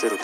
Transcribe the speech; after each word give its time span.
शुरू। 0.00 0.16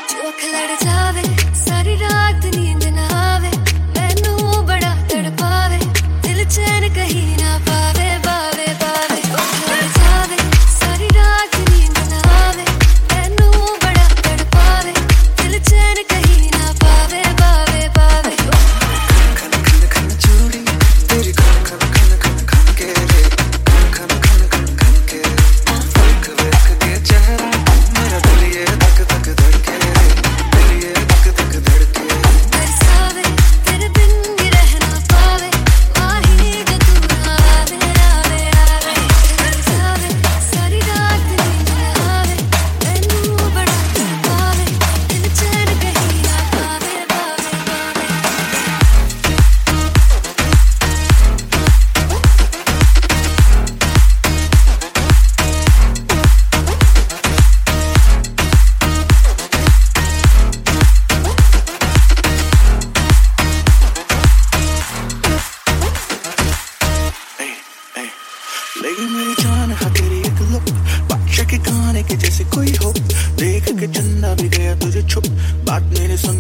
जान 69.12 69.72
हाँ 69.80 69.91
तेरी 69.94 70.19
एक 70.19 70.41
लुक 70.52 70.70
बादशाह 71.10 71.47
के 71.50 71.58
गाने 71.69 72.02
के 72.08 72.16
जैसे 72.16 72.44
कोई 72.55 72.72
हो। 72.84 72.92
देख 73.41 73.64
के 73.78 73.86
चंदा 73.92 74.33
भी 74.41 74.48
गया 74.56 74.74
तुझे 74.80 75.02
छुप। 75.08 75.24
बात 75.69 75.83
मेरे 75.98 76.16
सुन 76.16 76.36